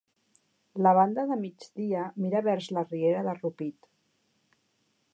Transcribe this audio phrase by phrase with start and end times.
[0.85, 3.91] La banda de migdia mira vers la riera de Rupit.